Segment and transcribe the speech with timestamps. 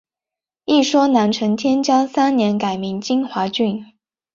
[0.65, 3.85] 一说南陈天嘉三年改名金华郡。